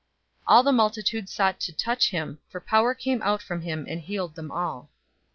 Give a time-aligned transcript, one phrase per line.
[0.39, 4.01] 006:019 All the multitude sought to touch him, for power came out from him and
[4.01, 4.89] healed them all.